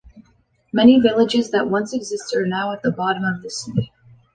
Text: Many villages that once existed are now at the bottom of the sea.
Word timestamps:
Many 0.73 0.99
villages 0.99 1.51
that 1.51 1.69
once 1.69 1.93
existed 1.93 2.35
are 2.35 2.47
now 2.47 2.71
at 2.73 2.81
the 2.81 2.89
bottom 2.91 3.23
of 3.23 3.43
the 3.43 3.51
sea. 3.51 3.91